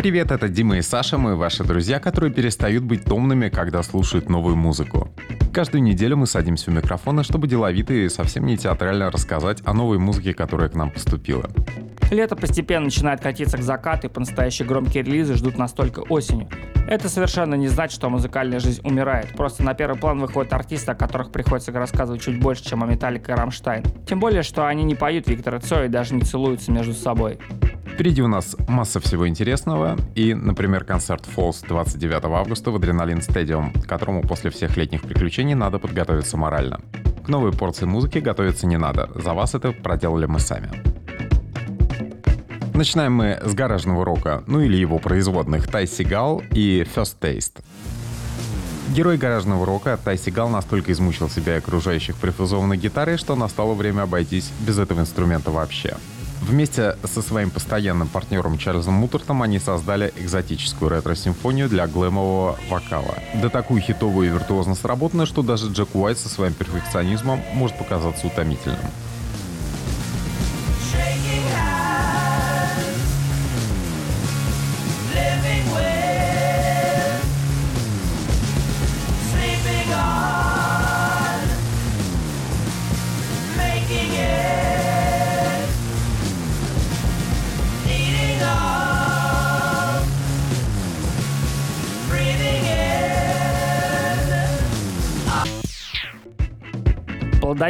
Привет, 0.00 0.30
это 0.30 0.48
Дима 0.48 0.78
и 0.78 0.80
Саша, 0.80 1.18
мы 1.18 1.36
ваши 1.36 1.62
друзья, 1.62 2.00
которые 2.00 2.32
перестают 2.32 2.84
быть 2.84 3.04
томными, 3.04 3.50
когда 3.50 3.82
слушают 3.82 4.30
новую 4.30 4.56
музыку. 4.56 5.10
Каждую 5.52 5.82
неделю 5.82 6.16
мы 6.16 6.26
садимся 6.26 6.70
у 6.70 6.74
микрофона, 6.74 7.22
чтобы 7.22 7.46
деловито 7.46 7.92
и 7.92 8.08
совсем 8.08 8.46
не 8.46 8.56
театрально 8.56 9.10
рассказать 9.10 9.60
о 9.66 9.74
новой 9.74 9.98
музыке, 9.98 10.32
которая 10.32 10.70
к 10.70 10.74
нам 10.74 10.90
поступила. 10.90 11.50
Лето 12.10 12.34
постепенно 12.34 12.86
начинает 12.86 13.20
катиться 13.20 13.56
к 13.56 13.62
закату, 13.62 14.08
и 14.08 14.10
по-настоящие 14.10 14.66
громкие 14.66 15.04
релизы 15.04 15.34
ждут 15.34 15.56
нас 15.56 15.72
только 15.72 16.00
осенью. 16.00 16.48
Это 16.88 17.08
совершенно 17.08 17.54
не 17.54 17.68
значит, 17.68 17.94
что 17.94 18.10
музыкальная 18.10 18.58
жизнь 18.58 18.80
умирает. 18.82 19.28
Просто 19.36 19.62
на 19.62 19.74
первый 19.74 19.96
план 19.96 20.18
выходят 20.18 20.52
артисты, 20.52 20.90
о 20.90 20.94
которых 20.96 21.30
приходится 21.30 21.70
рассказывать 21.70 22.22
чуть 22.22 22.40
больше, 22.40 22.64
чем 22.64 22.82
о 22.82 22.86
Металлике 22.86 23.32
и 23.32 23.34
Рамштайн. 23.36 23.84
Тем 24.08 24.18
более, 24.18 24.42
что 24.42 24.66
они 24.66 24.82
не 24.82 24.96
поют 24.96 25.28
Виктора 25.28 25.60
Цоя 25.60 25.84
и 25.84 25.88
даже 25.88 26.14
не 26.14 26.22
целуются 26.22 26.72
между 26.72 26.94
собой. 26.94 27.38
Впереди 27.86 28.22
у 28.22 28.28
нас 28.28 28.56
масса 28.66 28.98
всего 28.98 29.28
интересного 29.28 29.96
и, 30.14 30.34
например, 30.34 30.84
концерт 30.84 31.28
Falls 31.36 31.64
29 31.68 32.24
августа 32.24 32.70
в 32.70 32.76
Адреналин 32.76 33.22
Стадиум, 33.22 33.72
к 33.72 33.86
которому 33.86 34.22
после 34.22 34.50
всех 34.50 34.76
летних 34.76 35.02
приключений 35.02 35.54
надо 35.54 35.78
подготовиться 35.78 36.36
морально. 36.36 36.80
К 37.24 37.28
новой 37.28 37.52
порции 37.52 37.84
музыки 37.84 38.18
готовиться 38.18 38.66
не 38.66 38.78
надо, 38.78 39.10
за 39.14 39.34
вас 39.34 39.54
это 39.54 39.72
проделали 39.72 40.26
мы 40.26 40.40
сами. 40.40 40.70
Начинаем 42.80 43.12
мы 43.12 43.38
с 43.44 43.52
гаражного 43.52 44.06
рока, 44.06 44.42
ну 44.46 44.62
или 44.62 44.74
его 44.74 44.98
производных 44.98 45.68
Тай 45.68 45.86
Сигал 45.86 46.42
и 46.50 46.86
First 46.96 47.16
Taste. 47.20 47.62
Герой 48.94 49.18
гаражного 49.18 49.66
рока 49.66 49.98
Тай 50.02 50.16
Сигал 50.16 50.48
настолько 50.48 50.90
измучил 50.90 51.28
себя 51.28 51.56
и 51.56 51.58
окружающих 51.58 52.16
прифузованной 52.16 52.78
гитарой, 52.78 53.18
что 53.18 53.36
настало 53.36 53.74
время 53.74 54.04
обойтись 54.04 54.50
без 54.60 54.78
этого 54.78 55.00
инструмента 55.00 55.50
вообще. 55.50 55.94
Вместе 56.40 56.96
со 57.04 57.20
своим 57.20 57.50
постоянным 57.50 58.08
партнером 58.08 58.56
Чарльзом 58.56 58.94
Мутертом 58.94 59.42
они 59.42 59.58
создали 59.58 60.14
экзотическую 60.16 60.90
ретро-симфонию 60.90 61.68
для 61.68 61.86
глэмового 61.86 62.58
вокала. 62.70 63.16
Да 63.42 63.50
такую 63.50 63.82
хитовую 63.82 64.28
и 64.28 64.32
виртуозно 64.32 64.74
сработанную, 64.74 65.26
что 65.26 65.42
даже 65.42 65.70
Джек 65.70 65.94
Уайт 65.94 66.18
со 66.18 66.30
своим 66.30 66.54
перфекционизмом 66.54 67.42
может 67.52 67.76
показаться 67.76 68.26
утомительным. 68.26 68.80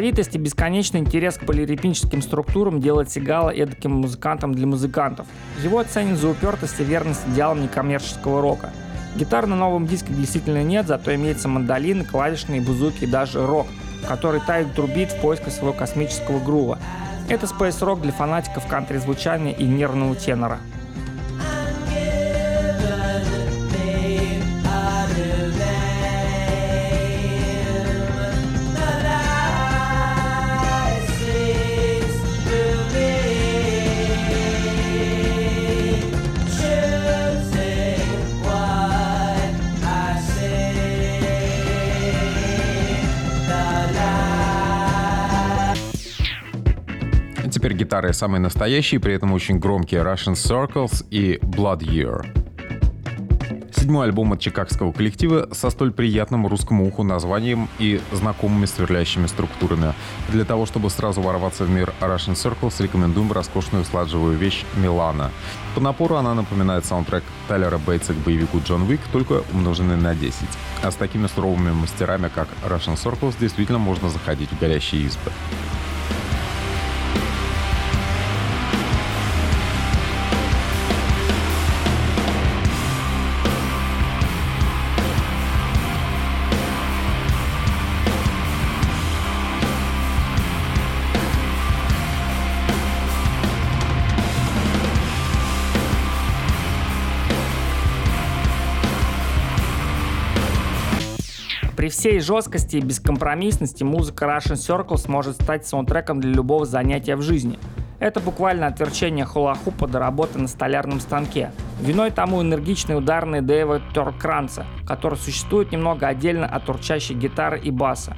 Плодовитость 0.01 0.35
и 0.35 0.39
бесконечный 0.39 1.01
интерес 1.01 1.37
к 1.37 1.45
полиритмическим 1.45 2.23
структурам 2.23 2.81
делает 2.81 3.11
Сигала 3.11 3.51
эдаким 3.51 3.93
музыкантом 3.93 4.55
для 4.55 4.67
музыкантов. 4.67 5.27
Его 5.63 5.79
оценен 5.79 6.17
за 6.17 6.31
упертость 6.31 6.81
и 6.81 6.85
верность 6.85 7.21
идеалам 7.29 7.61
некоммерческого 7.61 8.41
рока. 8.41 8.71
Гитар 9.15 9.47
на 9.47 9.57
новом 9.57 9.87
диске 9.87 10.15
действительно 10.15 10.63
нет, 10.63 10.87
зато 10.87 11.15
имеется 11.15 11.49
мандолины, 11.49 12.07
клавишные, 12.07 12.63
бузуки 12.63 13.05
и 13.05 13.07
даже 13.07 13.47
рок, 13.47 13.67
который 14.09 14.41
тает 14.41 14.73
трубит 14.73 15.13
в 15.13 15.21
поисках 15.21 15.53
своего 15.53 15.75
космического 15.75 16.43
грува. 16.43 16.79
Это 17.29 17.47
спейс-рок 17.47 18.01
для 18.01 18.13
фанатиков 18.13 18.67
кантри-звучания 18.67 19.53
и 19.53 19.65
нервного 19.65 20.17
тенора. 20.17 20.61
Теперь 47.61 47.75
гитары 47.75 48.15
самые 48.15 48.41
настоящие, 48.41 49.01
при 49.01 49.13
этом 49.13 49.35
очень 49.35 49.59
громкие 49.59 50.01
Russian 50.01 50.33
Circles 50.33 51.05
и 51.11 51.39
Blood 51.43 51.81
Year. 51.81 52.25
Седьмой 53.77 54.07
альбом 54.07 54.33
от 54.33 54.41
чикагского 54.41 54.93
коллектива 54.93 55.47
со 55.53 55.69
столь 55.69 55.93
приятным 55.93 56.47
русскому 56.47 56.89
уху 56.89 57.03
названием 57.03 57.69
и 57.79 58.01
знакомыми 58.13 58.65
сверлящими 58.65 59.27
структурами. 59.27 59.93
Для 60.31 60.47
того, 60.47 60.65
чтобы 60.65 60.89
сразу 60.89 61.21
ворваться 61.21 61.65
в 61.65 61.71
мир 61.71 61.93
Russian 62.01 62.33
Circles, 62.35 62.83
рекомендуем 62.83 63.31
роскошную 63.31 63.85
сладжевую 63.85 64.39
вещь 64.39 64.65
«Милана». 64.77 65.31
По 65.75 65.83
напору 65.83 66.15
она 66.15 66.33
напоминает 66.35 66.87
саундтрек 66.87 67.25
Тайлера 67.47 67.77
Бейтса 67.77 68.15
к 68.15 68.17
боевику 68.17 68.63
Джон 68.65 68.89
Уик, 68.89 69.01
только 69.13 69.43
умноженный 69.53 69.99
на 69.99 70.15
10. 70.15 70.35
А 70.83 70.91
с 70.91 70.95
такими 70.95 71.27
суровыми 71.27 71.73
мастерами, 71.73 72.31
как 72.35 72.49
Russian 72.67 72.97
Circles, 72.97 73.35
действительно 73.39 73.79
можно 73.79 74.09
заходить 74.09 74.51
в 74.51 74.59
горящие 74.59 75.03
избы. 75.03 75.31
Всей 102.01 102.19
жесткости 102.21 102.77
и 102.77 102.81
бескомпромиссности 102.81 103.85
музыка 103.85 104.25
Russian 104.25 104.55
Circles 104.55 105.05
может 105.07 105.35
стать 105.35 105.67
саундтреком 105.67 106.19
для 106.19 106.33
любого 106.33 106.65
занятия 106.65 107.15
в 107.15 107.21
жизни. 107.21 107.59
Это 107.99 108.21
буквально 108.21 108.69
отверчение 108.69 109.27
хула-хупа 109.27 109.87
до 109.87 109.99
работы 109.99 110.39
на 110.39 110.49
столярном 110.49 110.99
станке. 111.01 111.53
Виной 111.79 112.11
тому 112.11 112.41
энергичные 112.41 112.97
ударные 112.97 113.43
Дэйва 113.43 113.83
Торкранца, 113.93 114.65
который 114.87 115.19
существует 115.19 115.73
немного 115.73 116.09
отдельно 116.09 116.47
от 116.47 116.67
урчащей 116.71 117.15
гитары 117.15 117.61
и 117.61 117.71
баса. 117.71 118.17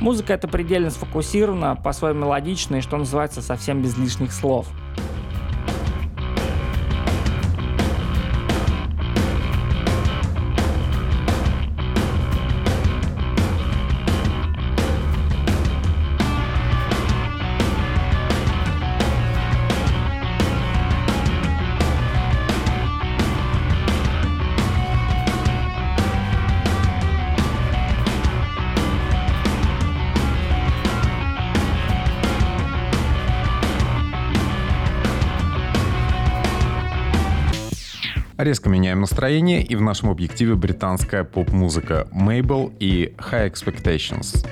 Музыка 0.00 0.32
эта 0.32 0.48
предельно 0.48 0.88
сфокусирована, 0.88 1.76
по-своему 1.76 2.20
мелодичная 2.20 2.78
и, 2.78 2.82
что 2.82 2.96
называется, 2.96 3.42
совсем 3.42 3.82
без 3.82 3.98
лишних 3.98 4.32
слов. 4.32 4.68
Резко 38.38 38.68
меняем 38.68 39.00
настроение, 39.00 39.64
и 39.64 39.74
в 39.74 39.80
нашем 39.82 40.10
объективе 40.10 40.54
британская 40.54 41.24
поп-музыка 41.24 42.06
Mabel 42.12 42.72
и 42.78 43.12
High 43.18 43.52
Expectations. 43.52 44.46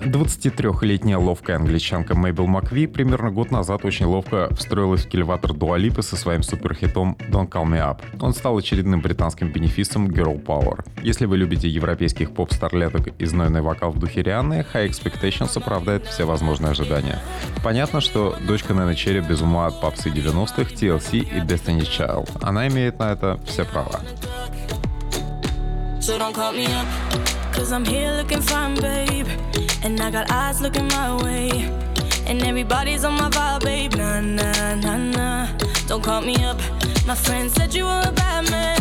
23-летняя 0.00 1.18
ловкая 1.18 1.56
англичанка 1.56 2.14
Мэйбл 2.14 2.46
Макви 2.46 2.86
примерно 2.86 3.30
год 3.30 3.50
назад 3.50 3.84
очень 3.84 4.06
ловко 4.06 4.48
встроилась 4.54 5.04
в 5.04 5.08
кильватор 5.08 5.52
Дуалипы 5.52 6.02
со 6.02 6.16
своим 6.16 6.42
суперхитом 6.42 7.16
Don't 7.30 7.48
Call 7.48 7.64
Me 7.64 7.78
Up. 7.78 8.00
Он 8.20 8.32
стал 8.32 8.56
очередным 8.56 9.00
британским 9.00 9.52
бенефисом 9.52 10.08
Girl 10.08 10.42
Power. 10.42 10.84
Если 11.02 11.26
вы 11.26 11.36
любите 11.36 11.68
европейских 11.68 12.32
поп-старлеток 12.32 13.08
и 13.18 13.24
знойный 13.24 13.60
вокал 13.60 13.90
в 13.90 13.98
духе 13.98 14.22
Рианны, 14.22 14.64
High 14.72 14.88
Expectations 14.88 15.56
оправдает 15.56 16.06
все 16.06 16.24
возможные 16.24 16.70
ожидания. 16.70 17.20
Понятно, 17.64 18.00
что 18.00 18.36
дочка 18.46 18.74
Нэна 18.74 18.94
Черри 18.94 19.20
без 19.20 19.42
ума 19.42 19.66
от 19.66 19.80
попсы 19.80 20.10
90-х, 20.10 20.74
TLC 20.74 21.18
и 21.18 21.40
Destiny 21.40 21.80
Child. 21.80 22.38
Она 22.40 22.68
имеет 22.68 22.98
на 22.98 23.12
это 23.12 23.40
все 23.46 23.64
права. 23.64 24.00
So 26.00 26.16
don't 26.16 26.32
call 26.32 26.52
me 26.52 26.66
up. 26.66 26.86
Cause 27.52 27.72
I'm 27.72 27.84
here 27.84 28.12
looking 28.12 28.40
fine, 28.40 28.76
babe. 28.76 29.67
And 29.84 30.00
I 30.00 30.10
got 30.10 30.30
eyes 30.30 30.60
looking 30.60 30.88
my 30.88 31.22
way. 31.22 31.50
And 32.26 32.42
everybody's 32.42 33.04
on 33.04 33.14
my 33.14 33.30
vibe, 33.30 33.64
babe. 33.64 33.94
Nah, 33.94 34.20
nah, 34.20 34.74
nah, 34.74 34.96
nah. 34.96 35.48
Don't 35.86 36.02
call 36.02 36.20
me 36.20 36.36
up. 36.44 36.58
My 37.06 37.14
friend 37.14 37.50
said 37.50 37.74
you 37.74 37.84
were 37.84 38.02
a 38.04 38.12
bad 38.12 38.50
man. 38.50 38.78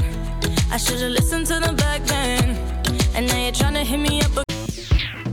I 0.71 0.77
should've 0.77 1.11
listened 1.11 1.47
to 1.47 1.59
them 1.59 1.75
back 1.75 2.03
then. 2.05 2.57
And 3.15 3.27
now 3.27 3.41
you're 3.41 3.51
trying 3.51 3.75
to 3.75 3.83
hit 3.83 3.99
me 3.99 4.21
up 4.21 4.47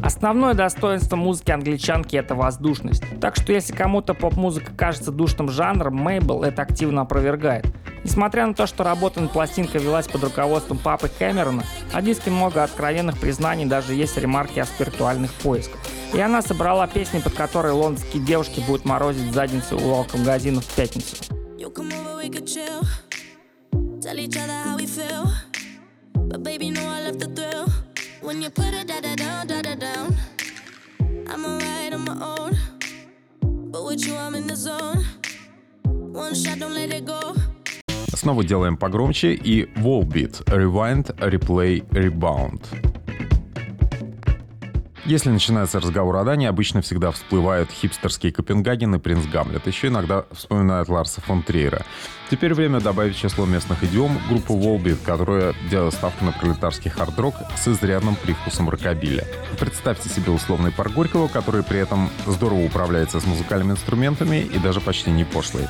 Основное 0.05 0.53
достоинство 0.53 1.17
музыки 1.17 1.51
англичанки– 1.51 2.15
это 2.19 2.35
воздушность. 2.35 3.03
Так 3.23 3.37
что 3.37 3.53
если 3.53 3.75
кому-то 3.75 4.13
поп-музыка 4.13 4.71
кажется 4.77 5.11
душным 5.11 5.49
жанром, 5.49 5.97
Мейбл 5.97 6.43
это 6.43 6.61
активно 6.61 7.03
опровергает. 7.03 7.67
Несмотря 8.05 8.47
на 8.47 8.55
то, 8.55 8.67
что 8.67 8.85
работа 8.85 9.21
над 9.21 9.33
пластинкой 9.33 9.81
велась 9.81 10.07
под 10.07 10.23
руководством 10.23 10.79
папы 10.79 11.09
Кэмерона, 11.09 11.65
о 11.93 12.03
диске 12.03 12.31
много 12.31 12.63
откровенных 12.63 13.19
признаний, 13.19 13.65
даже 13.65 13.95
есть 13.95 14.17
ремарки 14.19 14.61
о 14.61 14.67
спиритуальных 14.67 15.33
поисках. 15.33 15.81
И 16.13 16.21
она 16.21 16.43
собрала 16.43 16.87
песни, 16.87 17.19
под 17.21 17.33
которые 17.33 17.73
лондонские 17.73 18.23
девушки 18.23 18.61
будут 18.61 18.85
морозить 18.85 19.33
задницу 19.33 19.79
у 19.79 19.95
алкомагазина 19.95 20.61
в 20.61 20.67
пятницу. 20.67 21.17
But 33.75 33.85
with 33.87 34.07
you, 34.07 34.15
I'm 34.15 34.37
in 34.37 34.47
the 34.47 34.55
zone. 34.55 35.05
One 36.13 36.33
shot, 36.33 36.61
don't 36.61 36.75
let 36.75 36.93
it 36.93 37.05
go. 37.05 37.14
Снова 38.15 38.45
делаем 38.45 38.77
погромче 38.77 39.35
и 39.35 39.65
Wallbeat 39.77 40.45
Rewind, 40.45 41.17
Replay, 41.17 41.87
Rebound. 41.89 42.63
Если 45.05 45.29
начинается 45.29 45.81
разговор 45.81 46.17
о 46.17 46.25
Дане, 46.25 46.49
обычно 46.49 46.81
всегда 46.81 47.11
всплывают 47.11 47.71
хипстерские 47.71 48.33
Копенгаген 48.33 48.95
и 48.95 48.99
принц 48.99 49.27
Гамлет. 49.27 49.67
Еще 49.67 49.89
иногда 49.89 50.25
вспоминают 50.33 50.89
Ларса 50.89 51.21
фон 51.21 51.43
Триера. 51.43 51.85
Теперь 52.31 52.55
время 52.55 52.81
добавить 52.81 53.15
число 53.15 53.45
местных 53.45 53.85
идиом 53.85 54.19
группу 54.31 54.55
Volbeat, 54.55 55.05
которая 55.05 55.53
делает 55.69 55.93
ставку 55.93 56.25
на 56.25 56.33
пролетарский 56.33 56.91
хард-рок 56.91 57.35
с 57.55 57.69
изрядным 57.69 58.17
привкусом 58.17 58.71
рокобиля. 58.71 59.27
Представьте 59.61 60.09
себе 60.09 60.33
условный 60.33 60.73
пар 60.73 60.89
Горького, 60.89 61.29
который 61.29 61.63
при 61.63 61.81
этом 61.81 62.09
здорово 62.27 62.65
управляется 62.65 63.21
с 63.21 63.27
музыкальными 63.27 63.73
инструментами 63.73 64.37
и 64.37 64.59
даже 64.59 64.81
почти 64.81 65.11
не 65.11 65.25
пошлый. 65.25 65.67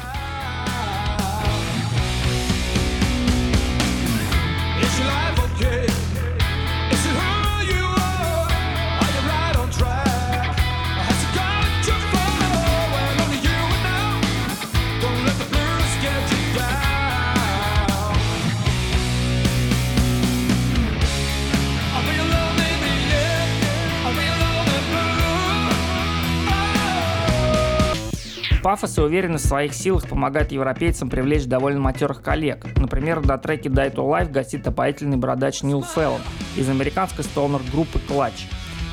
Пафос 28.74 28.98
и 28.98 29.02
уверенность 29.02 29.44
в 29.44 29.48
своих 29.48 29.72
силах 29.72 30.08
помогает 30.08 30.50
европейцам 30.50 31.08
привлечь 31.08 31.44
довольно 31.44 31.78
матерых 31.78 32.22
коллег. 32.22 32.66
Например, 32.74 33.24
на 33.24 33.38
треке 33.38 33.68
Die 33.68 33.94
to 33.94 33.98
Life 33.98 34.32
гостит 34.32 34.66
опоительный 34.66 35.16
бородач 35.16 35.62
Нил 35.62 35.84
Феллон 35.84 36.20
из 36.56 36.68
американской 36.68 37.22
стонер-группы 37.22 38.00
Clutch. 38.08 38.46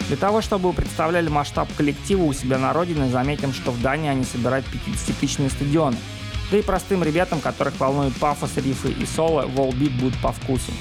Для 0.08 0.18
того, 0.18 0.42
чтобы 0.42 0.70
вы 0.70 0.76
представляли 0.76 1.30
масштаб 1.30 1.68
коллектива 1.76 2.22
у 2.22 2.32
себя 2.32 2.60
на 2.60 2.74
родине, 2.74 3.10
заметим, 3.10 3.54
что 3.54 3.72
в 3.72 3.82
Дании 3.82 4.12
они 4.12 4.24
собирают 4.24 4.68
50-тысячные 4.68 5.50
стадионы. 5.50 5.98
Да 6.52 6.58
и 6.58 6.62
простым 6.62 7.04
ребятам, 7.04 7.40
которых 7.40 7.80
волнует 7.80 8.14
пафос, 8.18 8.58
рифы 8.58 8.92
и 8.92 9.06
соло, 9.08 9.48
волбит 9.48 9.94
будет 10.00 10.22
по 10.22 10.32
вкусу. 10.32 10.72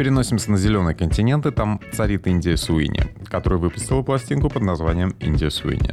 Переносимся 0.00 0.50
на 0.50 0.56
зеленый 0.56 0.94
континент, 0.94 1.44
и 1.44 1.50
там 1.50 1.78
царит 1.92 2.26
Индия 2.26 2.56
Суини, 2.56 3.02
которая 3.28 3.60
выпустила 3.60 4.00
пластинку 4.00 4.48
под 4.48 4.62
названием 4.62 5.14
«Индия 5.20 5.50
Суини». 5.50 5.92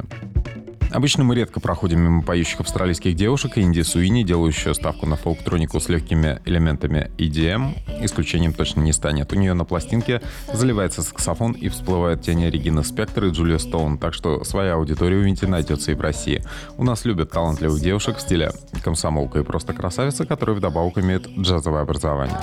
Обычно 0.92 1.25
мы 1.25 1.36
редко 1.36 1.59
проходим 1.59 2.00
мимо 2.00 2.24
поющих 2.24 2.62
австралийских 2.62 3.15
девушек, 3.15 3.57
и 3.57 3.62
Инди 3.62 3.81
Суини, 3.81 4.24
делающая 4.24 4.74
ставку 4.74 5.07
на 5.07 5.18
фолк-тронику 5.18 5.81
с 5.81 5.89
легкими 5.89 6.39
элементами 6.45 7.12
EDM, 7.18 8.06
исключением 8.06 8.54
точно 8.54 8.80
не 8.80 8.94
станет. 8.94 9.33
У 9.33 9.36
нее 9.36 9.54
на 9.54 9.65
пластинке 9.65 10.21
заливается 10.54 11.01
саксофон 11.01 11.51
и 11.51 11.68
всплывают 11.68 12.21
тени 12.21 12.45
Регины 12.45 12.86
Спектр 12.86 13.25
и 13.25 13.31
Джулия 13.31 13.57
Стоун, 13.57 13.98
так 13.98 14.13
что 14.13 14.45
своя 14.45 14.75
аудитория 14.75 15.18
у 15.18 15.27
Инди 15.27 15.44
найдется 15.44 15.92
и 15.92 15.95
в 15.95 16.00
России. 16.00 16.42
У 16.77 16.86
нас 16.86 17.04
любят 17.04 17.31
талантливых 17.31 17.81
девушек 17.81 18.19
в 18.19 18.21
стиле 18.21 18.54
комсомолка 18.86 19.39
и 19.39 19.44
просто 19.44 19.74
красавица, 19.74 20.25
которые 20.25 20.56
вдобавок 20.56 20.98
имеют 20.98 21.27
джазовое 21.27 21.81
образование. 21.81 22.39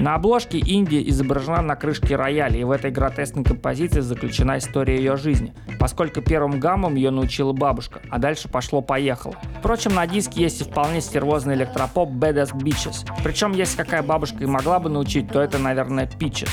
На 0.00 0.14
обложке 0.14 0.58
Индия 0.58 1.06
изображена 1.10 1.60
на 1.60 1.76
крышке 1.76 2.16
рояля, 2.16 2.58
и 2.58 2.64
в 2.64 2.70
этой 2.70 2.90
гротескной 2.90 3.44
композиции 3.44 4.00
заключена 4.00 4.56
история 4.56 4.96
ее 4.96 5.16
жизни, 5.16 5.52
поскольку 5.78 6.22
первым 6.22 6.58
гаммом 6.58 6.94
ее 6.94 7.10
научила 7.10 7.52
бабушка, 7.52 8.00
а 8.08 8.18
дальше 8.18 8.48
пошло-поехало. 8.48 9.34
Впрочем, 9.58 9.94
на 9.94 10.06
диске 10.06 10.42
есть 10.42 10.62
и 10.62 10.64
вполне 10.64 11.02
стервозный 11.02 11.54
электропоп 11.54 12.10
Badass 12.12 12.54
Bitches. 12.54 13.06
Причем, 13.22 13.52
если 13.52 13.76
какая 13.76 14.02
бабушка 14.02 14.42
и 14.42 14.46
могла 14.46 14.78
бы 14.78 14.88
научить, 14.88 15.28
то 15.28 15.42
это, 15.42 15.58
наверное, 15.58 16.06
Peaches. 16.06 16.50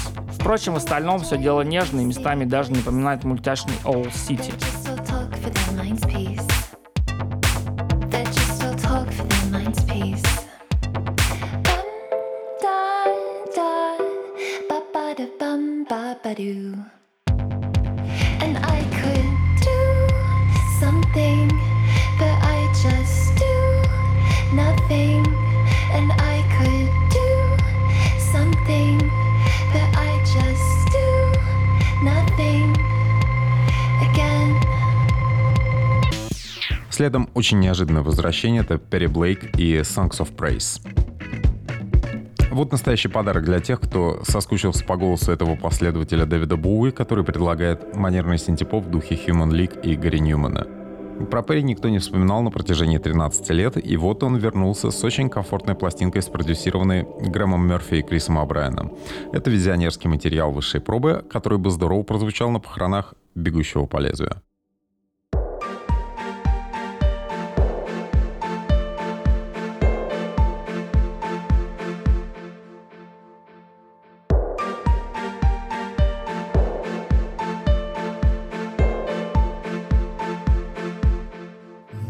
Впрочем, 0.47 0.75
в 0.75 0.77
остальном 0.77 1.19
все 1.19 1.37
дело 1.37 1.59
нежное 1.59 2.03
и 2.03 2.05
местами 2.05 2.45
даже 2.45 2.71
напоминает 2.71 3.25
мультяшный 3.25 3.73
Owl 3.83 4.09
City. 4.13 4.76
Очень 37.37 37.59
неожиданное 37.59 38.01
возвращение— 38.01 38.61
это 38.63 38.79
Перри 38.79 39.05
Блейк 39.05 39.59
и 39.59 39.77
Songs 39.81 40.17
of 40.19 40.35
Praise. 40.35 40.81
Вот 42.49 42.71
настоящий 42.71 43.09
подарок 43.09 43.45
для 43.45 43.59
тех, 43.59 43.79
кто 43.79 44.23
соскучился 44.23 44.83
по 44.83 44.97
голосу 44.97 45.31
этого 45.31 45.55
последователя 45.55 46.25
Дэвида 46.25 46.57
Боуи, 46.57 46.89
который 46.89 47.23
предлагает 47.23 47.95
манерный 47.95 48.39
синтепоп 48.39 48.85
в 48.85 48.89
духе 48.89 49.13
Human 49.13 49.51
League 49.51 49.79
и 49.83 49.95
Гарри 49.95 50.17
Ньюмана. 50.17 50.65
Про 51.29 51.43
Перри 51.43 51.61
никто 51.61 51.89
не 51.89 51.99
вспоминал 51.99 52.41
на 52.41 52.49
протяжении 52.49 52.97
13 52.97 53.49
лет, 53.51 53.85
и 53.85 53.97
вот 53.97 54.23
он 54.23 54.37
вернулся 54.37 54.89
с 54.89 55.03
очень 55.03 55.29
комфортной 55.29 55.75
пластинкой, 55.75 56.23
спродюсированной 56.23 57.05
Грэмом 57.21 57.67
Мерфи 57.67 57.95
и 57.95 58.01
Крисом 58.01 58.39
Абрайаном. 58.39 58.97
Это 59.31 59.51
визионерский 59.51 60.09
материал 60.09 60.51
высшей 60.51 60.81
пробы, 60.81 61.23
который 61.29 61.59
бы 61.59 61.69
здорово 61.69 62.01
прозвучал 62.01 62.49
на 62.49 62.59
похоронах 62.59 63.13
бегущего 63.35 63.85
по 63.85 63.97
лезвию. 63.97 64.41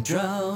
drown. 0.07 0.46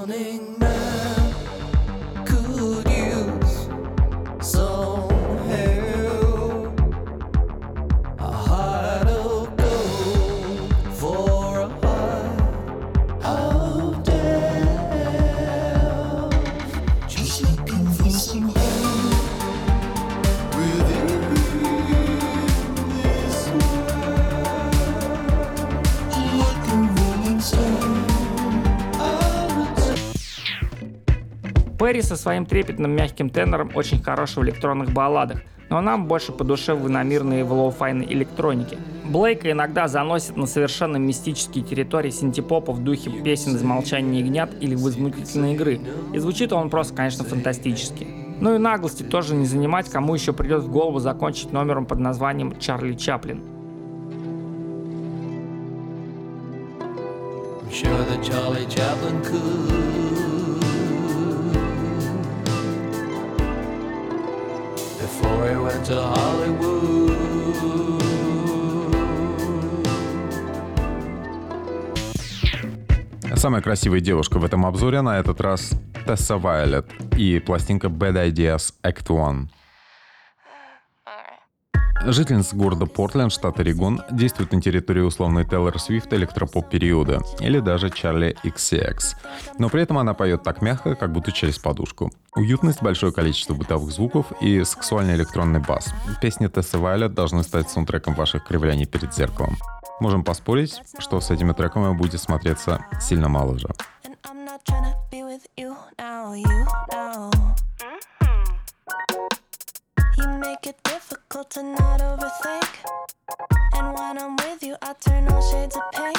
Перри 31.91 32.03
со 32.03 32.15
своим 32.15 32.45
трепетным 32.45 32.91
мягким 32.91 33.29
тенором 33.29 33.71
очень 33.75 34.01
хорош 34.01 34.37
в 34.37 34.43
электронных 34.43 34.93
балладах, 34.93 35.41
но 35.69 35.81
нам 35.81 36.07
больше 36.07 36.31
по 36.31 36.45
душе 36.45 36.73
в 36.73 36.87
иномирной 36.87 37.43
в 37.43 37.51
лоу-файной 37.51 38.05
электронике. 38.13 38.77
Блейка 39.03 39.51
иногда 39.51 39.89
заносит 39.89 40.37
на 40.37 40.47
совершенно 40.47 40.95
мистические 40.95 41.65
территории 41.65 42.09
синтепопа 42.09 42.71
в 42.71 42.81
духе 42.81 43.09
песен 43.09 43.57
из 43.57 43.63
«Молчания 43.63 44.21
ягнят» 44.21 44.51
или 44.61 44.73
«Возмутительной 44.73 45.53
игры», 45.53 45.81
и 46.13 46.19
звучит 46.19 46.53
он 46.53 46.69
просто, 46.69 46.95
конечно, 46.95 47.25
фантастически. 47.25 48.07
Ну 48.39 48.55
и 48.55 48.57
наглости 48.57 49.03
тоже 49.03 49.35
не 49.35 49.45
занимать, 49.45 49.89
кому 49.89 50.13
еще 50.13 50.31
придет 50.31 50.63
в 50.63 50.71
голову 50.71 50.99
закончить 50.99 51.51
номером 51.51 51.85
под 51.85 51.99
названием 51.99 52.57
«Чарли 52.57 52.93
Чаплин». 52.93 53.43
sure 57.69 58.03
that 58.05 58.23
Charlie 58.23 58.65
Chaplin 58.67 59.21
could. 59.25 60.60
Went 65.71 65.85
to 65.85 65.95
Hollywood. 65.95 66.91
Самая 73.35 73.61
красивая 73.63 74.01
девушка 74.01 74.37
в 74.37 74.45
этом 74.45 74.65
обзоре 74.67 75.01
на 75.01 75.17
этот 75.19 75.41
раз 75.41 75.71
Тесса 76.05 76.37
Вайлет 76.37 76.85
и 77.17 77.39
пластинка 77.39 77.87
Bad 77.87 78.31
Ideas 78.31 78.73
Act 78.83 79.07
One. 79.07 79.47
Жительница 82.03 82.55
города 82.55 82.87
Портленд, 82.87 83.31
штат 83.31 83.59
Орегон, 83.59 84.01
действует 84.11 84.51
на 84.51 84.61
территории 84.61 85.01
условной 85.01 85.45
Тейлор 85.45 85.79
Свифт 85.79 86.11
электропоп 86.13 86.67
периода, 86.67 87.21
или 87.39 87.59
даже 87.59 87.91
Чарли 87.91 88.35
XCX. 88.43 89.15
Но 89.59 89.69
при 89.69 89.83
этом 89.83 89.99
она 89.99 90.15
поет 90.15 90.41
так 90.41 90.61
мягко, 90.61 90.95
как 90.95 91.11
будто 91.11 91.31
через 91.31 91.59
подушку. 91.59 92.11
Уютность, 92.35 92.81
большое 92.81 93.13
количество 93.13 93.53
бытовых 93.53 93.91
звуков 93.91 94.31
и 94.41 94.63
сексуальный 94.63 95.15
электронный 95.15 95.59
бас. 95.59 95.93
Песни 96.21 96.47
Тесса 96.47 96.79
Вайлет 96.79 97.13
должны 97.13 97.43
стать 97.43 97.69
саундтреком 97.69 98.15
ваших 98.15 98.45
кривляний 98.45 98.85
перед 98.85 99.13
зеркалом. 99.13 99.57
Можем 99.99 100.23
поспорить, 100.23 100.81
что 100.97 101.21
с 101.21 101.29
этими 101.29 101.53
треками 101.53 101.95
будет 101.95 102.19
смотреться 102.19 102.83
сильно 102.99 103.29
мало 103.29 103.59
же. 103.59 103.69
You 105.57 105.75
make 110.17 110.67
it 110.67 110.81
difficult 110.83 111.49
to 111.51 111.63
not 111.63 112.01
overthink. 112.01 112.69
And 113.73 113.93
when 113.93 114.17
I'm 114.17 114.35
with 114.35 114.63
you, 114.63 114.75
I 114.81 114.93
turn 114.93 115.27
all 115.27 115.41
shades 115.51 115.75
of 115.75 115.83
pink. 115.93 116.17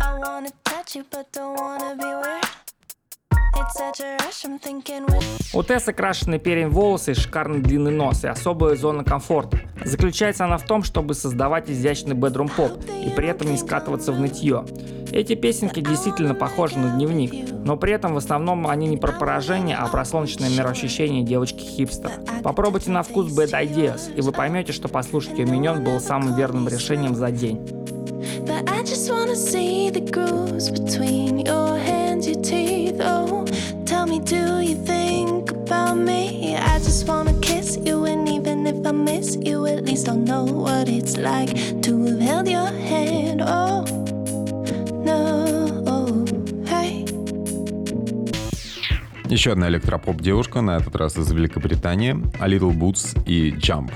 I 0.00 0.18
wanna 0.18 0.50
touch 0.64 0.96
you, 0.96 1.04
but 1.10 1.32
don't 1.32 1.56
wanna 1.56 1.96
be 1.96 2.04
weird. 2.04 2.65
У 5.54 5.62
Тессы 5.62 5.92
крашеные 5.92 6.38
перьям 6.38 6.70
волосы 6.70 7.12
и 7.12 7.14
шикарный 7.14 7.60
длинный 7.60 7.90
нос 7.90 8.24
и 8.24 8.28
особая 8.28 8.76
зона 8.76 9.04
комфорта. 9.04 9.58
Заключается 9.84 10.44
она 10.44 10.58
в 10.58 10.64
том, 10.64 10.82
чтобы 10.82 11.14
создавать 11.14 11.70
изящный 11.70 12.14
бедрум 12.14 12.48
поп 12.48 12.72
и 13.04 13.08
при 13.10 13.28
этом 13.28 13.50
не 13.50 13.56
скатываться 13.56 14.12
в 14.12 14.20
нытье. 14.20 14.64
Эти 15.12 15.34
песенки 15.34 15.80
действительно 15.80 16.34
похожи 16.34 16.78
на 16.78 16.90
дневник, 16.90 17.48
но 17.64 17.76
при 17.76 17.92
этом 17.92 18.14
в 18.14 18.18
основном 18.18 18.66
они 18.66 18.88
не 18.88 18.96
про 18.96 19.12
поражение, 19.12 19.76
а 19.76 19.86
про 19.88 20.04
солнечное 20.04 20.50
мироощущение 20.50 21.22
девочки-хипстера. 21.22 22.12
Попробуйте 22.42 22.90
на 22.90 23.02
вкус 23.02 23.26
Bad 23.36 23.52
Ideas, 23.52 24.14
и 24.14 24.20
вы 24.20 24.32
поймете, 24.32 24.72
что 24.72 24.88
послушать 24.88 25.38
ее 25.38 25.46
миньон 25.46 25.82
было 25.82 25.98
самым 25.98 26.34
верным 26.36 26.68
решением 26.68 27.14
за 27.14 27.30
день. 27.30 27.85
But 28.45 28.69
I 28.69 28.83
just 28.83 29.11
wanna 29.11 29.35
see 29.35 29.89
the 29.89 30.01
grooves 30.01 30.69
between 30.71 31.39
your 31.45 31.77
hands, 31.77 32.27
your 32.27 32.41
teeth. 32.41 32.99
Oh, 32.99 33.45
tell 33.85 34.05
me, 34.05 34.19
do 34.19 34.59
you 34.59 34.75
think 34.75 35.51
about 35.51 35.97
me? 35.97 36.55
I 36.57 36.79
just 36.79 37.07
wanna 37.07 37.33
kiss 37.41 37.77
you, 37.77 38.05
and 38.05 38.27
even 38.27 38.67
if 38.67 38.85
I 38.85 38.91
miss 38.91 39.37
you, 39.37 39.65
at 39.67 39.85
least 39.85 40.09
I'll 40.09 40.17
know 40.17 40.43
what 40.43 40.89
it's 40.89 41.17
like 41.17 41.81
to 41.81 42.05
have 42.05 42.19
held 42.19 42.47
your 42.49 42.71
hand. 42.71 43.41
Oh, 43.41 43.85
no, 45.03 46.25
hey. 46.65 47.05
Еще 49.29 49.51
одна 49.53 49.69
электропоп 49.69 50.21
девушка, 50.21 50.61
на 50.61 50.77
этот 50.77 50.95
раз 50.95 51.15
из 51.17 51.31
Великобритании, 51.31 52.15
A 52.39 52.47
Little 52.47 52.73
Boots 52.77 53.17
и 53.25 53.51
Jump. 53.51 53.91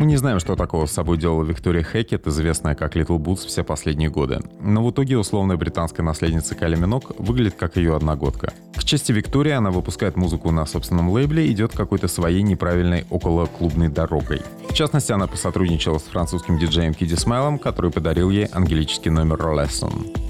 Мы 0.00 0.06
не 0.06 0.16
знаем, 0.16 0.40
что 0.40 0.56
такого 0.56 0.86
с 0.86 0.92
собой 0.92 1.18
делала 1.18 1.44
Виктория 1.44 1.82
Хэкет, 1.82 2.26
известная 2.26 2.74
как 2.74 2.96
Little 2.96 3.18
Boots 3.18 3.46
все 3.46 3.62
последние 3.62 4.08
годы. 4.08 4.40
Но 4.62 4.82
в 4.82 4.90
итоге 4.90 5.18
условная 5.18 5.58
британская 5.58 6.02
наследница 6.02 6.54
Кайли 6.54 6.76
Минок 6.76 7.12
выглядит 7.18 7.56
как 7.58 7.76
ее 7.76 7.94
одногодка. 7.94 8.54
К 8.74 8.82
чести 8.82 9.12
Виктории 9.12 9.52
она 9.52 9.70
выпускает 9.70 10.16
музыку 10.16 10.52
на 10.52 10.64
собственном 10.64 11.10
лейбле, 11.10 11.52
идет 11.52 11.72
какой-то 11.76 12.08
своей 12.08 12.40
неправильной 12.40 13.04
около 13.10 13.44
клубной 13.44 13.88
дорогой. 13.88 14.40
В 14.70 14.72
частности, 14.72 15.12
она 15.12 15.26
посотрудничала 15.26 15.98
с 15.98 16.04
французским 16.04 16.58
диджеем 16.58 16.94
Киди 16.94 17.16
Смайлом, 17.16 17.58
который 17.58 17.90
подарил 17.90 18.30
ей 18.30 18.48
ангелический 18.50 19.10
номер 19.10 19.42
Lesson. 19.42 20.29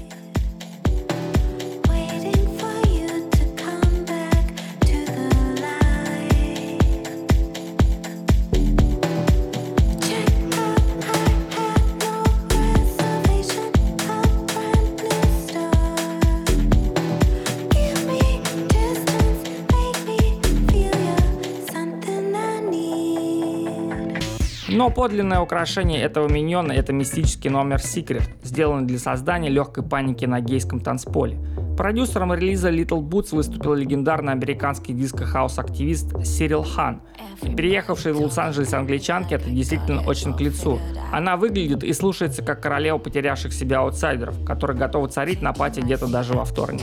Но 24.81 24.89
подлинное 24.89 25.39
украшение 25.39 26.01
этого 26.01 26.27
миньона— 26.27 26.71
это 26.73 26.91
мистический 26.91 27.51
номер 27.51 27.75
Secret, 27.75 28.23
сделанный 28.41 28.87
для 28.87 28.97
создания 28.97 29.47
легкой 29.47 29.83
паники 29.83 30.25
на 30.25 30.41
гейском 30.41 30.79
танцполе. 30.79 31.37
Продюсером 31.77 32.33
релиза 32.33 32.71
Little 32.71 33.07
Boots 33.07 33.35
выступил 33.35 33.75
легендарный 33.75 34.31
американский 34.31 34.93
диско-хаус-активист 34.93 36.25
Сирил 36.25 36.63
Хан. 36.63 37.03
Переехавшей 37.41 38.13
в 38.13 38.21
Лос-Анджелес 38.21 38.73
англичанке 38.73 39.35
это 39.35 39.51
действительно 39.51 40.01
очень 40.01 40.33
к 40.33 40.41
лицу. 40.41 40.79
Она 41.13 41.37
выглядит 41.37 41.83
и 41.83 41.93
слушается 41.93 42.41
как 42.41 42.63
королева 42.63 42.97
потерявших 42.97 43.53
себя 43.53 43.81
аутсайдеров, 43.81 44.43
которые 44.45 44.79
готовы 44.79 45.09
царить 45.09 45.43
на 45.43 45.53
пати 45.53 45.81
где-то 45.81 46.07
даже 46.07 46.33
во 46.33 46.43
вторник. 46.43 46.81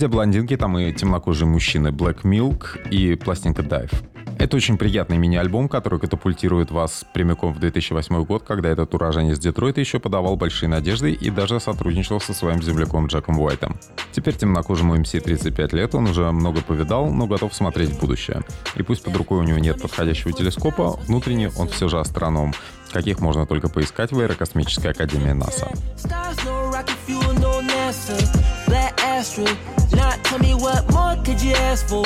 Где 0.00 0.08
блондинки, 0.08 0.56
там 0.56 0.78
и 0.78 0.90
темнокожие 0.94 1.46
мужчины 1.46 1.88
Black 1.88 2.22
Milk 2.22 2.88
и 2.88 3.16
пластинка 3.16 3.60
Dive. 3.60 3.92
Это 4.38 4.56
очень 4.56 4.78
приятный 4.78 5.18
мини-альбом, 5.18 5.68
который 5.68 6.00
катапультирует 6.00 6.70
вас 6.70 7.04
прямиком 7.12 7.52
в 7.52 7.58
2008 7.58 8.24
год, 8.24 8.42
когда 8.42 8.70
этот 8.70 8.94
уроженец 8.94 9.38
Детройта 9.38 9.80
еще 9.80 9.98
подавал 9.98 10.36
большие 10.36 10.70
надежды 10.70 11.12
и 11.12 11.28
даже 11.28 11.60
сотрудничал 11.60 12.18
со 12.18 12.32
своим 12.32 12.62
земляком 12.62 13.08
Джеком 13.08 13.38
Уайтом. 13.38 13.76
Теперь 14.12 14.34
темнокожему 14.36 14.96
МС 14.96 15.10
35 15.10 15.74
лет, 15.74 15.94
он 15.94 16.04
уже 16.08 16.32
много 16.32 16.62
повидал, 16.62 17.10
но 17.10 17.26
готов 17.26 17.54
смотреть 17.54 17.90
в 17.90 18.00
будущее. 18.00 18.40
И 18.76 18.82
пусть 18.82 19.04
под 19.04 19.14
рукой 19.16 19.40
у 19.40 19.42
него 19.42 19.58
нет 19.58 19.82
подходящего 19.82 20.32
телескопа, 20.32 20.98
внутренне 21.06 21.50
он 21.58 21.68
все 21.68 21.90
же 21.90 22.00
астроном, 22.00 22.54
каких 22.90 23.20
можно 23.20 23.44
только 23.44 23.68
поискать 23.68 24.12
в 24.12 24.18
Аэрокосмической 24.18 24.92
Академии 24.92 25.32
НАСА. 25.32 25.68
Not 28.70 30.24
tell 30.24 30.38
me 30.38 30.54
what 30.54 30.90
more 30.92 31.16
could 31.24 31.42
you 31.42 31.52
ask 31.54 31.86
for? 31.88 32.04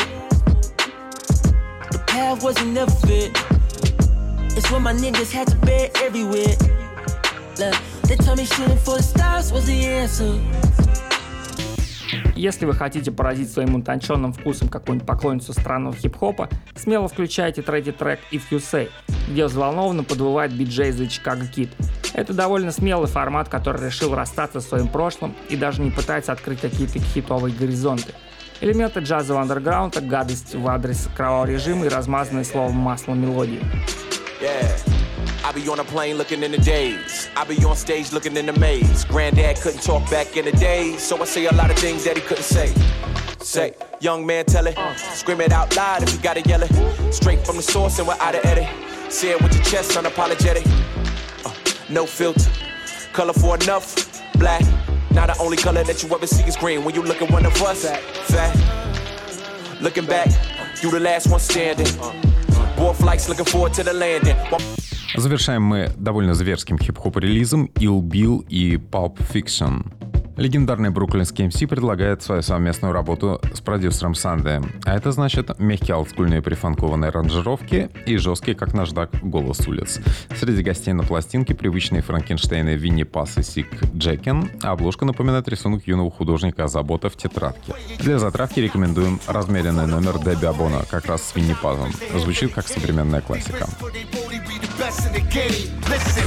The 1.92 2.02
path 2.06 2.42
wasn't 2.42 2.72
never 2.72 2.90
fit. 3.06 3.30
It's 4.56 4.70
what 4.70 4.80
my 4.80 4.92
niggas 4.92 5.30
had 5.30 5.46
to 5.48 5.56
bear 5.56 5.90
everywhere. 6.02 6.56
Look, 7.58 7.76
they 8.08 8.16
tell 8.16 8.36
me 8.36 8.46
shooting 8.46 8.78
for 8.78 8.96
the 8.96 9.02
stars 9.02 9.52
was 9.52 9.66
the 9.66 9.84
answer. 9.84 10.40
Если 12.34 12.66
вы 12.66 12.74
хотите 12.74 13.12
поразить 13.12 13.52
своим 13.52 13.76
утонченным 13.76 14.32
вкусом 14.32 14.68
какую-нибудь 14.68 15.06
поклонницу 15.06 15.52
странного 15.52 15.94
хип-хопа, 15.94 16.48
смело 16.74 17.08
включайте 17.08 17.62
третий 17.62 17.92
трек 17.92 18.18
If 18.32 18.42
You 18.50 18.58
Say, 18.58 18.90
где 19.28 19.46
взволнованно 19.46 20.02
подвывает 20.02 20.52
биджей 20.52 20.88
из 20.88 21.00
Chicago 21.00 21.48
Kid. 21.54 21.70
Это 22.14 22.32
довольно 22.32 22.70
смелый 22.70 23.08
формат, 23.08 23.48
который 23.48 23.84
решил 23.86 24.14
расстаться 24.14 24.60
со 24.60 24.68
своим 24.68 24.88
прошлым 24.88 25.34
и 25.48 25.56
даже 25.56 25.82
не 25.82 25.90
пытается 25.90 26.32
открыть 26.32 26.60
какие-то 26.60 27.00
хитовые 27.00 27.54
горизонты. 27.54 28.14
Элементы 28.60 29.00
джазового 29.00 29.42
андерграунда, 29.42 30.00
гадость 30.00 30.54
в 30.54 30.66
адрес 30.68 31.08
кровавого 31.14 31.46
режима 31.46 31.86
и 31.86 31.88
размазанные 31.88 32.44
словом 32.44 32.76
масло 32.76 33.14
мелодии. 33.14 33.60
Yeah. 34.40 34.78
I 35.44 35.52
be 35.52 35.68
on 35.68 35.80
a 35.80 35.84
plane 35.84 36.16
looking 36.16 36.42
in 36.42 36.52
the 36.52 36.58
days. 36.58 37.28
I 37.36 37.44
be 37.44 37.62
on 37.64 37.76
stage 37.76 38.12
looking 38.12 38.36
in 38.36 38.46
the 38.46 38.58
maze. 38.58 39.04
Granddad 39.04 39.60
couldn't 39.60 39.82
talk 39.82 40.08
back 40.08 40.36
in 40.36 40.44
the 40.46 40.52
days, 40.52 41.02
so 41.02 41.20
I 41.20 41.26
say 41.26 41.46
a 41.46 41.52
lot 41.52 41.70
of 41.70 41.76
things 41.76 42.04
that 42.04 42.16
he 42.16 42.22
couldn't 42.22 42.44
say. 42.44 42.72
Say, 43.40 43.74
young 44.00 44.24
man, 44.24 44.46
tell 44.46 44.66
it. 44.66 44.78
Scream 45.12 45.40
it 45.40 45.52
out 45.52 45.76
loud 45.76 46.02
if 46.02 46.14
you 46.14 46.20
gotta 46.20 46.40
yell 46.42 46.62
it. 46.62 46.70
Straight 47.12 47.44
from 47.44 47.56
the 47.56 47.62
source 47.62 47.98
and 47.98 48.08
we're 48.08 48.16
out 48.20 48.34
of 48.34 48.44
edit. 48.46 48.68
Say 49.10 49.32
it 49.32 49.42
with 49.42 49.54
your 49.54 49.64
chest, 49.64 49.98
unapologetic. 49.98 50.64
Uh, 51.83 51.93
no 51.93 52.05
filter. 52.05 52.49
Colorful 53.13 53.55
enough, 53.55 53.95
black. 54.37 54.61
Now 55.11 55.25
the 55.25 55.37
only 55.39 55.57
color 55.57 55.83
that 55.83 56.03
you 56.03 56.09
ever 56.13 56.27
see 56.27 56.43
is 56.43 56.55
green 56.55 56.83
when 56.83 56.95
you 56.95 57.01
look 57.01 57.21
at 57.21 57.31
one 57.31 57.45
of 57.45 57.61
us. 57.61 57.85
Fat. 58.27 58.55
Looking 59.81 60.05
back, 60.05 60.27
you 60.83 60.91
the 60.91 60.99
last 60.99 61.27
one 61.27 61.39
standing. 61.39 61.87
War 62.77 62.93
flights 62.93 63.27
looking 63.27 63.45
forward 63.45 63.73
to 63.73 63.83
the 63.83 63.93
landing. 63.93 64.35
Завершаем 65.15 65.63
мы 65.63 65.91
довольно 65.97 66.33
зверским 66.33 66.77
хип-хоп 66.77 67.17
релизом 67.17 67.65
Ill 67.75 67.99
Bill 68.01 68.45
и 68.47 68.75
Pulp 68.75 69.17
Fiction. 69.33 70.02
Легендарный 70.36 70.90
бруклинский 70.90 71.46
MC 71.46 71.66
предлагает 71.68 72.22
свою 72.22 72.42
совместную 72.42 72.92
работу 72.92 73.40
с 73.52 73.60
продюсером 73.60 74.14
Санде. 74.14 74.62
А 74.84 74.96
это 74.96 75.12
значит 75.12 75.58
мягкие 75.58 75.96
олдскульные 75.96 76.42
прифанкованные 76.42 77.10
аранжировки 77.10 77.88
и 78.06 78.16
жесткий, 78.16 78.54
как 78.54 78.74
наждак, 78.74 79.10
голос 79.22 79.66
улиц. 79.68 80.00
Среди 80.36 80.62
гостей 80.62 80.92
на 80.92 81.04
пластинке 81.04 81.54
привычные 81.54 82.02
Франкенштейны 82.02 82.74
Винни 82.76 83.04
Пасс 83.04 83.38
и 83.38 83.42
Сик 83.42 83.68
Джекен, 83.94 84.50
а 84.62 84.72
обложка 84.72 85.04
напоминает 85.04 85.48
рисунок 85.48 85.86
юного 85.86 86.10
художника 86.10 86.66
Забота 86.66 87.10
в 87.10 87.16
тетрадке. 87.16 87.72
Для 88.00 88.18
затравки 88.18 88.60
рекомендуем 88.60 89.20
размеренный 89.26 89.86
номер 89.86 90.18
Дебби 90.18 90.46
Абона, 90.46 90.82
как 90.90 91.06
раз 91.06 91.22
с 91.22 91.36
Винни 91.36 91.54
Пазом. 91.62 91.92
Звучит 92.16 92.52
как 92.52 92.66
современная 92.66 93.20
классика. 93.20 93.68
best 94.78 95.06
in 95.06 95.12
the 95.12 95.20
game. 95.30 95.70
Listen. 95.88 96.24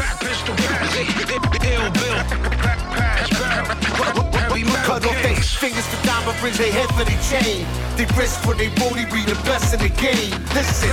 Ill 1.63 1.91
Bill. 1.91 2.17
Cut 2.63 3.76
off 4.89 5.01
their 5.01 5.35
fingers 5.35 5.85
for 5.87 6.05
diamond 6.05 6.41
rings, 6.41 6.57
they 6.57 6.71
head 6.71 6.89
for 6.89 7.03
the 7.03 7.17
chain. 7.29 7.65
They 7.97 8.05
risk 8.15 8.41
for 8.41 8.53
they 8.53 8.69
booty, 8.69 9.05
be 9.05 9.23
the 9.25 9.39
best 9.43 9.73
in 9.73 9.79
the 9.79 9.89
game. 9.89 10.31
Listen. 10.53 10.89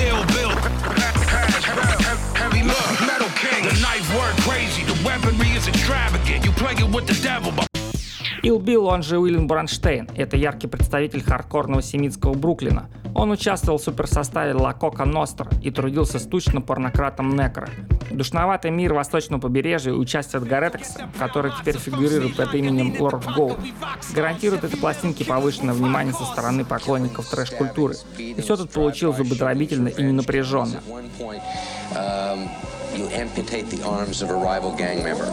Ill 0.00 0.24
Bill. 0.34 0.54
Heavy 2.34 2.62
metal 2.62 3.30
king. 3.36 3.64
The 3.64 3.78
knife 3.80 4.06
work 4.16 4.36
crazy. 4.48 4.84
The 4.84 4.98
weaponry 5.04 5.48
is 5.48 5.66
extravagant. 5.68 6.44
You 6.44 6.52
playing 6.52 6.92
with 6.92 7.06
the 7.06 7.14
devil, 7.22 7.52
but 7.52 7.69
Ил 8.42 8.58
Билл, 8.58 8.86
он 8.86 9.02
же 9.02 9.18
Уиллен 9.18 9.46
Бронштейн, 9.46 10.08
это 10.16 10.36
яркий 10.36 10.66
представитель 10.66 11.22
хардкорного 11.22 11.82
семитского 11.82 12.32
Бруклина. 12.32 12.88
Он 13.14 13.30
участвовал 13.32 13.78
в 13.78 13.82
суперсоставе 13.82 14.54
Ла 14.54 14.72
Кока 14.72 15.04
Ностра 15.04 15.50
и 15.62 15.70
трудился 15.70 16.18
с 16.18 16.26
тучно-порнократом 16.26 17.36
Некро. 17.36 17.68
Душноватый 18.10 18.70
мир 18.70 18.94
восточного 18.94 19.40
побережья 19.40 19.90
и 19.90 19.94
участие 19.94 20.40
Гаретекса, 20.40 21.10
который 21.18 21.52
теперь 21.60 21.76
фигурирует 21.76 22.36
под 22.36 22.54
именем 22.54 22.94
Лорд 22.98 23.26
Гоу, 23.34 23.56
гарантирует 24.14 24.64
этой 24.64 24.78
пластинке 24.78 25.24
повышенное 25.24 25.74
внимание 25.74 26.14
со 26.14 26.24
стороны 26.24 26.64
поклонников 26.64 27.28
трэш-культуры. 27.28 27.96
И 28.16 28.40
все 28.40 28.56
тут 28.56 28.70
получилось 28.70 29.18
зубодробительно 29.18 29.88
и 29.88 30.02
ненапряженно. 30.02 30.80
Um, 31.92 32.48
you 32.96 33.08
amputate 33.08 33.68
the 33.68 33.82
arms 33.82 34.22
of 34.22 34.30
a 34.30 34.34
rival 34.34 34.72
gang 34.76 35.02
member. 35.02 35.26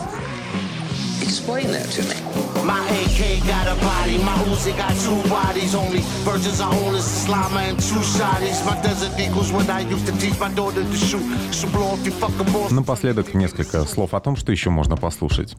Explain 1.28 1.68
that 1.72 1.90
to 1.92 2.04
me. 2.04 2.16
My 2.63 2.80
AK 3.04 3.46
got 3.46 3.68
a 3.68 3.76
body, 3.82 4.18
my 4.20 4.38
Uzi 4.48 4.72
got 4.78 4.96
two 5.04 5.30
bodies. 5.30 5.76
Only 5.76 6.00
virgins 6.24 6.62
are 6.62 6.72
homeless, 6.72 7.28
Slama 7.28 7.68
and 7.68 7.78
two 7.78 8.00
shotties. 8.00 8.66
My 8.66 8.82
desert 8.82 9.12
equals 9.20 9.52
what 9.52 9.70
I 9.70 9.82
used 9.82 10.06
to 10.06 10.13
teach 10.20 10.40
my 10.40 10.50
daughter 10.54 10.84
to 10.84 10.96
shoot. 10.96 11.26
So 11.52 11.68
blow 11.68 11.92
off 11.92 12.06
your 12.06 12.16
fucking 12.16 12.50
balls. 12.54 12.72
Напоследок 12.72 13.34
несколько 13.34 13.84
слов 13.86 14.13
о 14.13 14.22
том, 14.22 14.38
что 14.38 14.54
еще 14.54 14.70
можно 14.70 14.96
послушать. 14.96 15.58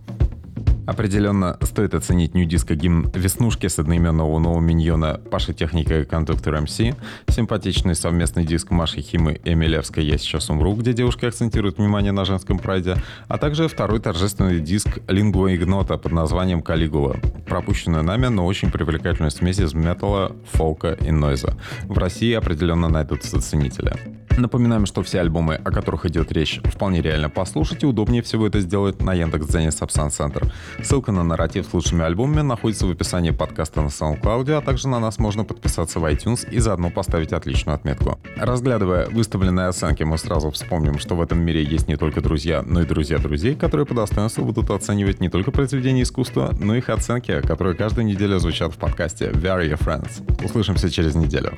Определенно 0.89 1.59
стоит 1.61 1.93
оценить 1.93 2.35
нью-диско 2.35 2.75
гимн 2.75 3.11
«Веснушки» 3.15 3.67
с 3.67 3.79
одноименного 3.79 4.39
нового 4.39 4.61
миньона 4.63 5.21
Паши 5.31 5.53
Техника 5.53 6.01
и 6.01 6.07
Кондуктор 6.07 6.63
МС, 6.63 6.81
симпатичный 7.29 7.95
совместный 7.95 8.47
диск 8.47 8.71
Маши 8.71 9.03
Химы 9.03 9.39
и 9.45 9.53
Эмилевской 9.53 10.03
«Я 10.03 10.17
сейчас 10.17 10.49
умру», 10.49 10.75
где 10.75 10.95
девушки 10.95 11.27
акцентируют 11.27 11.77
внимание 11.77 12.13
на 12.13 12.25
женском 12.25 12.59
прайде, 12.59 12.97
а 13.29 13.37
также 13.37 13.69
второй 13.69 14.01
торжественный 14.01 14.61
диск 14.61 15.01
Лингва 15.09 15.55
Игнота 15.55 15.99
под 15.99 16.13
названием 16.13 16.63
«Калигула», 16.63 17.19
пропущенную 17.47 18.03
нами, 18.03 18.29
но 18.29 18.47
очень 18.47 18.71
привлекательную 18.71 19.31
смесь 19.31 19.59
из 19.59 19.75
металла, 19.75 20.35
фолка 20.53 20.95
и 20.95 21.11
нойза. 21.11 21.55
В 21.83 21.99
России 21.99 22.33
определенно 22.33 22.89
найдутся 22.89 23.43
ценители. 23.43 24.18
Напоминаем, 24.39 24.87
что 24.87 25.03
все 25.03 25.19
альбомы, 25.19 25.57
о 25.57 25.73
которых 25.73 26.07
идет 26.07 26.31
речь, 26.31 26.61
вполне 26.65 27.03
реально 27.03 27.29
послушать, 27.29 27.83
и 27.83 27.87
удобнее 27.87 28.23
всего 28.23 28.47
это 28.47 28.61
сделать 28.61 29.03
на 29.03 29.13
Яндекс.Дзене 29.13 29.73
Сапсан 29.73 30.13
Центр. 30.13 30.53
Ссылка 30.81 31.11
на 31.11 31.25
нарратив 31.25 31.67
с 31.67 31.75
лучшими 31.75 32.05
альбомами 32.05 32.43
находится 32.43 32.87
в 32.87 32.91
описании 32.91 33.31
подкаста 33.31 33.83
на 33.83 33.89
SoundCloud, 33.89 34.53
а 34.53 34.61
также 34.61 34.87
на 34.87 35.01
нас 35.01 35.19
можно 35.19 35.43
подписаться 35.43 35.99
в 35.99 36.05
iTunes 36.05 36.49
и 36.49 36.61
заодно 36.61 36.91
поставить 36.91 37.33
отличную 37.33 37.75
отметку. 37.75 38.21
Разглядывая 38.37 39.09
выставленные 39.09 39.67
оценки, 39.67 40.05
мы 40.05 40.19
сразу 40.19 40.53
вспомним, 40.53 41.01
что 41.01 41.17
в 41.17 41.21
этом 41.21 41.41
мире 41.41 41.65
есть 41.65 41.89
не 41.89 41.97
только 41.97 42.21
друзья, 42.21 42.63
но 42.63 42.83
и 42.83 42.87
друзья 42.87 43.19
друзей, 43.19 43.57
которые 43.57 43.87
по 43.87 43.95
достоинству 43.95 44.45
будут 44.45 44.71
оценивать 44.71 45.19
не 45.21 45.29
только 45.29 45.51
произведения 45.51 46.03
искусства, 46.03 46.55
но 46.61 46.77
и 46.77 46.79
их 46.79 46.89
оценки, 46.91 47.41
которые 47.41 47.75
каждую 47.75 48.07
неделю 48.07 48.39
звучат 48.39 48.73
в 48.73 48.77
подкасте 48.77 49.31
Very 49.31 49.69
Your 49.69 49.81
Friends. 49.81 50.45
Услышимся 50.45 50.89
через 50.91 51.17
неделю. 51.17 51.55